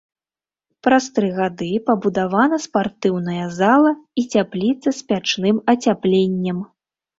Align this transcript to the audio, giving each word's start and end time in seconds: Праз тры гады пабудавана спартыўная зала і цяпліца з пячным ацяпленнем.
Праз 0.85 1.05
тры 1.17 1.27
гады 1.39 1.67
пабудавана 1.89 2.59
спартыўная 2.65 3.45
зала 3.59 3.93
і 4.23 4.27
цяпліца 4.35 4.97
з 5.03 5.09
пячным 5.13 5.63
ацяпленнем. 5.77 6.69